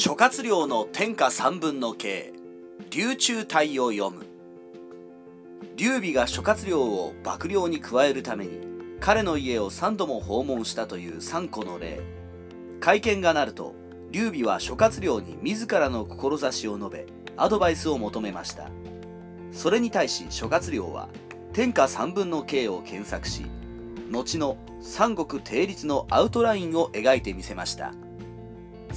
[0.00, 2.32] 諸葛亮の天下三分の計
[2.88, 4.24] 流中体を読む。
[5.76, 8.60] 劉備が諸葛亮を幕僚に加えるために
[8.98, 12.00] 彼の家を3度も訪問したという3個の例。
[12.80, 13.74] 会見がなると
[14.10, 17.04] 劉備は諸葛亮に自らの志を述べ
[17.36, 18.70] アドバイスを求めました。
[19.52, 21.10] それに対し諸葛亮は
[21.52, 23.44] 天下三分の計を検索し
[24.10, 27.92] 後の三国定律のアウトラインを描いてみせました。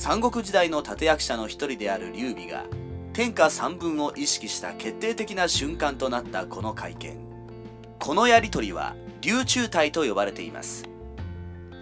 [0.00, 2.64] 三国時代の立役者の一人である劉備が
[3.12, 7.18] 天下三分を意識した決定的な瞬間となったこの会見。
[7.98, 10.88] このやり取りは流中体と呼ばれています。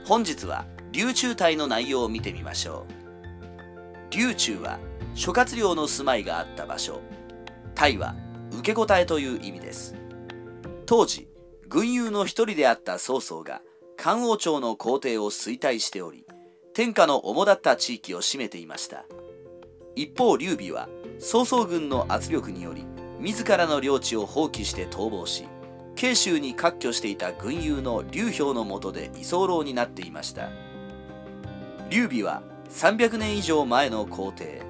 [0.04, 2.92] 本日は流中体の内容を見てみましょう。
[4.10, 4.80] 流中は
[5.14, 7.00] 諸葛亮の住まいがあった場所。
[7.76, 8.16] 体は
[8.50, 9.94] 受け答えという意味です。
[10.86, 11.28] 当時
[11.68, 13.62] 軍友の一人であった曹操が
[13.96, 16.24] 漢王朝の皇帝を衰退しており
[16.78, 19.04] 天下の主だった地域を占めていました。
[19.96, 22.86] 一方劉備は曹操軍の圧力により
[23.18, 25.48] 自らの領地を放棄して逃亡し
[25.96, 30.50] 慶州に割拠していた軍友の劉氷の下で居候になっていました。
[31.90, 34.62] 劉備は300年以上前の皇帝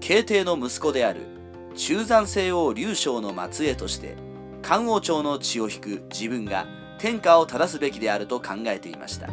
[0.00, 1.26] 慶帝の息子である
[1.74, 4.16] 中山西王劉将の末裔として
[4.62, 9.28] 漢王朝の血を引く自分が天下を正すべきであると考えていました。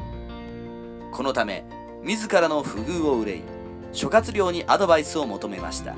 [1.13, 1.63] このため
[2.07, 3.41] 自らの不遇を憂い
[3.91, 5.93] 諸葛亮にアドバイスを求めました。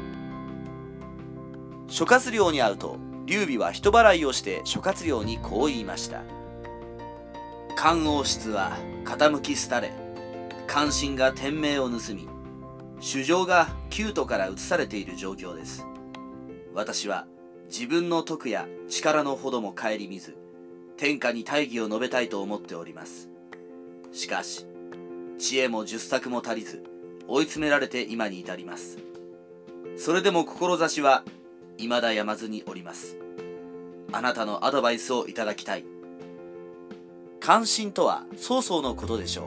[1.87, 6.23] 諸葛亮に会うと劉備は人払いをして諸葛亮にこう言いました。
[7.75, 9.93] 漢王室は傾き廃れ
[10.65, 12.27] 関心が天命を盗み
[12.99, 15.85] 主情が旧都から移されている状況です。
[16.73, 17.27] 私は
[17.67, 20.35] 自分の徳や力のほども顧みず
[20.97, 23.29] 天下に大義を述べたいと思っております。
[24.11, 24.65] しかし
[25.39, 26.83] 知恵も十作も足りず
[27.29, 28.97] 追い詰められて今に至ります。
[29.97, 31.23] それでも志は
[31.77, 33.15] 未だやまずにおります。
[34.11, 35.85] あなたのアドバイスをいただきたい。
[37.39, 39.45] 関心とは曹操のことでしょう。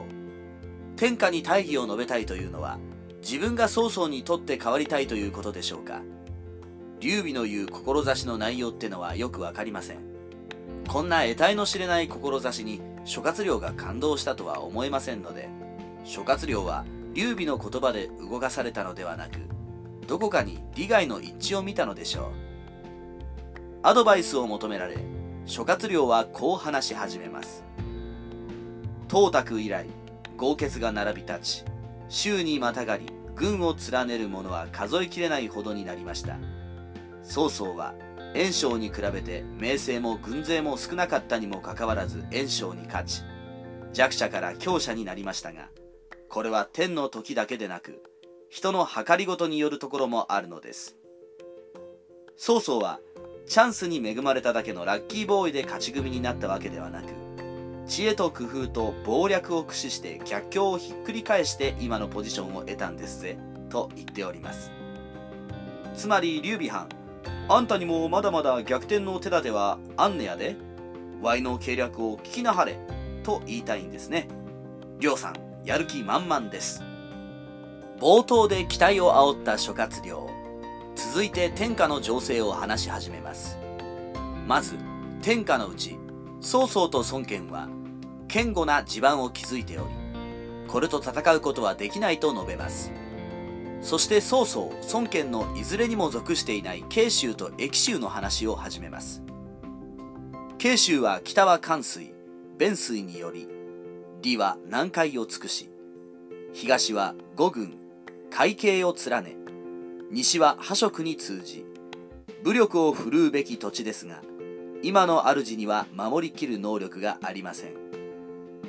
[0.95, 2.79] 天下に大義を述べたいというのは
[3.21, 6.01] 自分が曹操にとって変わりたいということでしょうか。
[7.01, 9.99] 劉備の言う志の内容ってのはよくわかりません。
[10.87, 15.49] こんな得体の知れない志に諸葛亮が感動したとは思えませんので
[16.03, 19.39] 諸葛亮は劉備の言葉で動かされたのではなく
[20.07, 22.25] どこかに利害の一致を見たのでしょう。
[23.83, 24.97] アドバイスを求められ
[25.45, 27.63] 諸葛亮はこう話し始めます。
[29.07, 29.85] 董卓以来
[30.37, 31.65] 豪傑が並び立ち
[32.09, 36.37] 周にまたがり軍を連ねる者は数えきれないほどになりました。
[37.23, 37.93] 曹操は
[38.33, 43.23] 袁紹に比べて名声も軍勢も少なかったにもかかわらず袁紹に勝ち
[43.93, 45.69] 弱者から強者になりましたが
[46.33, 48.01] これは天の時だけでなく
[48.49, 50.95] 人の計りごとによるところもあるのです
[52.37, 52.99] 曹操は
[53.45, 57.13] チャンスに恵まれただけのラッキーボーイで勝ち組になったわけではなく
[57.85, 63.37] 知恵と工夫と謀略を駆使して逆境をひっくり返して今のポジションを得たんですぜ
[63.69, 64.71] と言っております
[65.93, 66.89] つまり劉備藩
[67.47, 70.55] あんたにもまだまだ逆転の手立てはあんねやで。
[71.21, 72.77] ワイの計略を聞きなはれ。
[73.23, 74.27] と言いたいんですね。
[74.99, 76.83] りょうさん、やる気満々です。
[77.99, 80.29] 冒頭で期待を煽った諸葛亮。
[80.95, 83.57] 続いて天下の情勢を話し始めます。
[84.47, 84.77] まず、
[85.21, 85.97] 天下のうち、
[86.41, 87.69] 曹操と孫権は、
[88.27, 89.93] 堅固な地盤を築いており、
[90.67, 92.91] これと戦うことはできないと述べます。
[93.83, 99.21] そして曹操孫権のいずれにも属していない慶州と益州の話を始めます
[100.57, 102.13] 慶州は北は関水
[102.57, 103.49] 弁水により
[104.23, 105.69] 李は南海を尽くし
[106.53, 107.77] 東は五軍
[108.31, 109.35] 海景を連ね
[110.11, 111.65] 西は破色に通じ
[112.41, 114.21] 武力を振るうべき土地ですが
[114.81, 117.73] 今の主には守りきる能力がありません。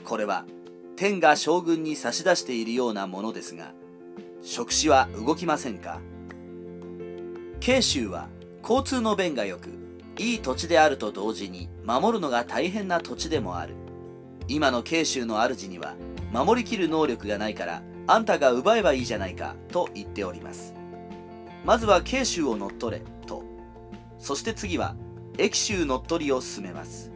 [0.04, 0.44] これは
[0.96, 3.72] 天が将軍に差し出しているようなものですが
[4.42, 6.00] 触手は動きませんか？
[7.60, 8.28] 慶州は
[8.62, 9.68] 交通の便が良く
[10.18, 13.74] いい土地であると同時に守るのが大変な土地でもある。
[14.46, 15.94] 今の慶州の主には
[16.32, 20.74] 守りきる能力がないからあんたが奪えばいいじゃないかと言っております。
[21.64, 23.42] まずは慶州を乗っ取れと。
[24.18, 24.94] そして次は
[25.38, 27.10] 益州乗っ取りを進めます。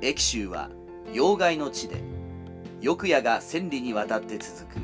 [0.00, 0.70] 益州は
[1.12, 2.02] 要害の地で
[2.80, 4.80] 翼屋が千里にわたって続く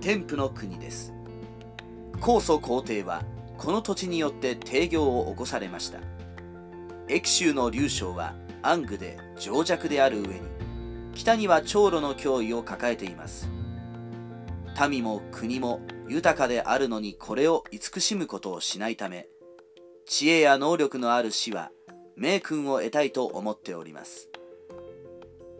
[0.00, 1.12] 天賦の国です。
[2.20, 3.22] 高祖皇帝は
[3.58, 6.00] この土地によって提業を起こされました。
[7.08, 10.55] 益州の劉将は暗愚で情弱である上に
[11.16, 13.48] 北には長老の脅威を抱えています。
[14.88, 19.26] 民も国も豊かであるのにこれを慈しむことをしないため
[20.04, 21.70] 知恵や能力のある死は
[22.14, 24.28] 名君を得たいと思っております。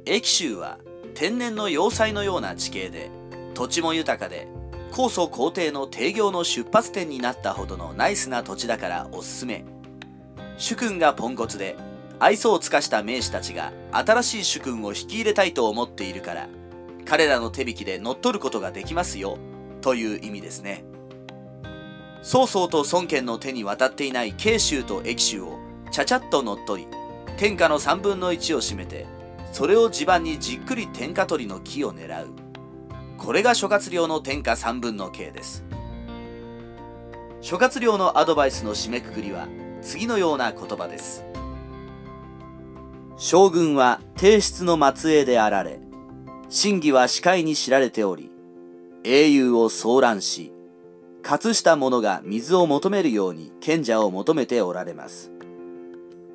[0.05, 0.79] 駅州は
[1.15, 3.11] 天然の要塞のような地形で
[3.55, 4.47] 土地も豊かで
[4.93, 9.65] 高祖皇帝の提業の出発点になったほどのナイスな土地だからおすすめ。
[10.59, 11.77] 主君がポンコツで
[12.19, 16.49] 愛想を尽かした名士たちが新しい主君を引き入れたいと思っているから
[17.05, 19.39] 彼らの手引きで乗っ取ることができますよ
[19.83, 20.85] という意味ですね。
[22.23, 25.61] 曹操と孫権の手に渡っていない慶州と益州を
[25.93, 26.89] ちゃちゃっと乗っ取り
[27.37, 29.07] 天下の3分の1を占めて
[29.53, 32.31] それを地盤にじっくり天下取りの木を狙う。
[33.19, 35.65] これが諸葛亮の天下3分の計です。
[37.41, 39.47] 諸葛亮のアドバイスの締めくくりは
[39.83, 41.25] 次のような言葉です。
[43.17, 45.81] 将軍は帝室の末裔であられ
[46.49, 48.31] 真偽は視界に知られており
[49.05, 50.53] 英雄を騒乱し
[51.23, 55.33] 勝した者が水を求めるように賢者を求めておられます。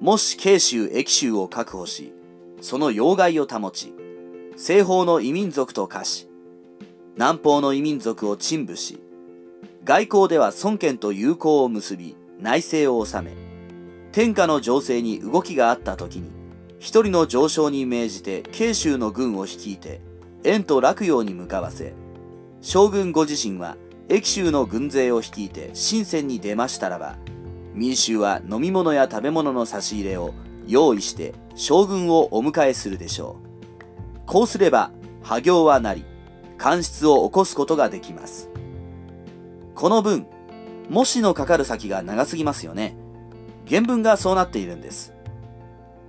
[0.02, 2.12] もし慶州益州を確保し
[2.60, 3.94] その要害を保ち
[4.58, 6.28] 西方の異民族と化し
[7.16, 9.00] 南方の異民族を陳部し
[9.84, 13.34] 外交では孫権と友好を結び内政を治め
[14.12, 16.41] 天下の情勢に動きがあった時に
[16.82, 20.02] 一人の上昇に命じて慶州の軍を率いて
[20.44, 21.94] 円と洛陽に向かわせ
[22.60, 23.78] 将軍ご自身は
[24.10, 27.18] 益州の軍勢を率いて深センに出ましたらば
[27.76, 30.34] 民衆は飲み物や食べ物の差し入れを
[30.66, 34.20] 用意して将軍をお迎えするでしょう。
[34.26, 34.92] こうすれば
[35.22, 36.04] 破行はなり
[36.58, 38.50] 官室を起こすことができます。
[39.76, 40.26] この文
[40.90, 42.96] もしのかかる先が長すぎますよね。
[43.70, 45.14] 原文がそうなっているんです。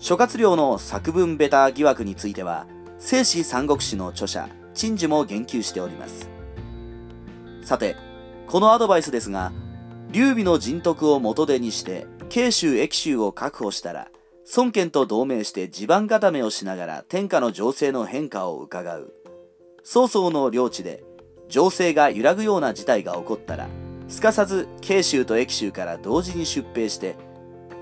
[0.02, 2.66] 諸葛亮の作文ベタ疑惑については、
[2.98, 6.28] 聖史三国志の著者、陳樹も言及しております。
[7.62, 7.94] さて、
[8.48, 9.52] このアドバイスですが、
[10.10, 14.08] 劉備の人徳を元手にして、慶州益州を確保したら、
[14.56, 19.14] 孫権と同盟して地盤固めをしながら天下の情勢の変化を伺う。
[19.84, 21.04] 曹操の領地で、
[21.48, 23.68] 情勢が揺らぐような事態が起こったら、
[24.08, 27.14] すかさず慶州と益州から同時に出兵して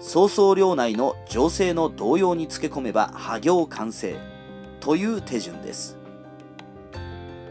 [0.01, 4.17] 曹操領内の情勢の動揺につけ込めば破行完成。
[4.81, 5.99] という手順です。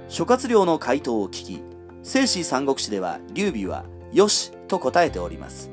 [0.08, 1.64] 諸葛亮の回答を聞き
[2.02, 5.70] 聖史三国志では劉備は「よし」と答えております。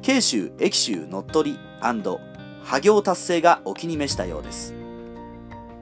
[0.00, 4.74] 慶州益州乗っ取り破行達成がお気に召したようです。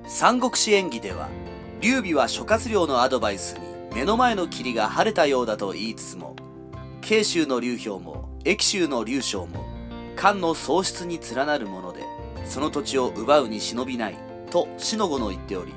[0.06, 1.28] 三国志演義では
[1.82, 3.60] 劉備は諸葛亮のアドバイスに
[3.94, 6.34] 目の前の霧が晴れたようだと言いつつも
[7.02, 9.77] 慶州の劉氷も益州の劉将も
[10.18, 12.02] 漢の喪失に連なるもので
[12.44, 14.18] その土地を奪うに忍びない
[14.50, 15.72] と死の子の言っており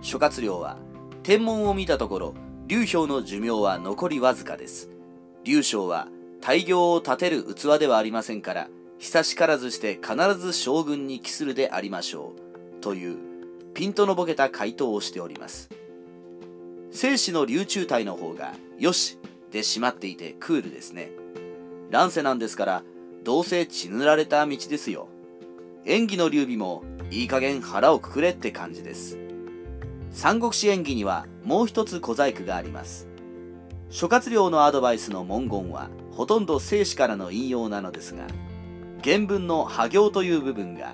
[0.00, 0.78] 諸葛亮は
[1.22, 2.34] 天文を見たところ
[2.66, 4.88] 劉氷の寿命は残りわずかです。
[5.44, 6.08] 劉将は
[6.40, 12.32] 大業を立てる器ではありませんから久しからずして必ず将軍に帰するでありましょ
[12.78, 13.18] うという
[13.74, 15.68] ピントのボケた回答をしております。
[16.90, 19.18] 生死の流中体の方がよし
[19.50, 21.10] で閉まっていてクールですね。
[21.90, 22.82] 乱世なんですから
[23.24, 25.08] どうせ血塗られた道ですよ。
[25.86, 29.18] 演技の劉備もいい加減腹をくくれって感じです。
[30.10, 33.08] 三国志演技にはもう一つ小細工があります。
[33.88, 38.26] 諸葛亮のアドバイスの文言はほとんど生死からの引用なのですが、
[39.02, 40.92] 原文の破行という部分が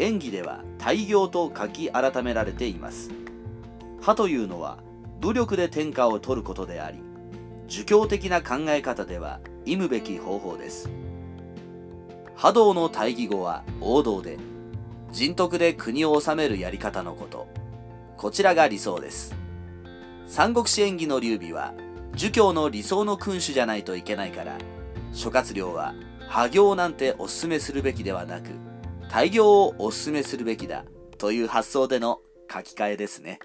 [0.00, 3.12] 演技では大行と書き改められています。
[4.00, 4.82] 破というのは
[5.20, 6.98] 武力で天下を取ることであり、
[7.68, 10.90] 儒教的な考え方では忌むべき方法です。
[12.40, 14.38] 波動の大義語は王道で、
[15.12, 17.48] 人徳で国を治めるやり方のこと。
[18.16, 19.34] こちらが理想です。
[20.26, 21.74] 三国志演義の劉備は、
[22.14, 24.56] 儒教の理想の君主じゃないといけないから、
[25.12, 25.92] 諸葛亮は、
[26.30, 28.48] 破行なんておすすめするべきではなく、
[29.10, 30.86] 大行をおすすめするべきだ
[31.18, 33.38] という発想での書き換えですね。